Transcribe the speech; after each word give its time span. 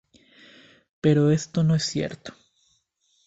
Pero 0.99 1.29
esto 1.29 1.63
no 1.63 1.75
es 1.75 1.83
cierto. 1.85 2.33